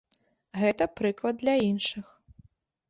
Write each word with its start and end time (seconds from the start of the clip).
Гэта 0.61 0.87
прыклад 1.01 1.35
для 1.43 1.55
іншых. 1.69 2.05